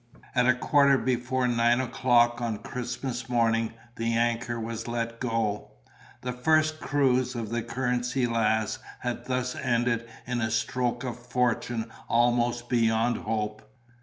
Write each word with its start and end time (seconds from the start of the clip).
At 0.33 0.47
a 0.47 0.55
quarter 0.55 0.97
before 0.97 1.47
nine 1.47 1.79
o'clock 1.79 2.41
on 2.41 2.57
Christmas 2.63 3.29
morning 3.29 3.73
the 3.97 4.13
anchor 4.17 4.59
was 4.59 4.87
let 4.87 5.19
go. 5.19 5.73
The 6.21 6.33
first 6.33 6.79
cruise 6.79 7.35
of 7.35 7.49
the 7.49 7.61
Currency 7.61 8.25
Lass 8.25 8.79
had 9.01 9.25
thus 9.25 9.55
ended 9.55 10.09
in 10.25 10.41
a 10.41 10.49
stroke 10.49 11.03
of 11.03 11.23
fortune 11.23 11.85
almost 12.09 12.67
beyond 12.67 13.17
hope. 13.17 13.61